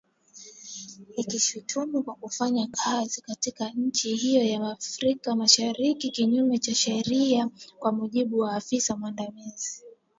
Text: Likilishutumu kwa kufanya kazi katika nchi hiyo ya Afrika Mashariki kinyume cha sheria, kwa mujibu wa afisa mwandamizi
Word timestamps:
Likilishutumu 1.17 2.03
kwa 2.03 2.15
kufanya 2.15 2.67
kazi 2.67 3.21
katika 3.21 3.69
nchi 3.69 4.15
hiyo 4.15 4.43
ya 4.43 4.71
Afrika 4.71 5.35
Mashariki 5.35 6.11
kinyume 6.11 6.57
cha 6.59 6.75
sheria, 6.75 7.49
kwa 7.79 7.91
mujibu 7.91 8.39
wa 8.39 8.55
afisa 8.55 8.95
mwandamizi 8.97 9.83